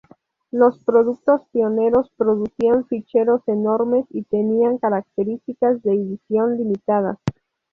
Los 0.49 0.79
productos 0.79 1.41
pioneros 1.51 2.09
producían 2.17 2.87
ficheros 2.87 3.43
enormes 3.47 4.07
y 4.09 4.23
tenían 4.23 4.79
características 4.79 5.83
de 5.83 5.93
edición 5.93 6.57
limitadas. 6.57 7.19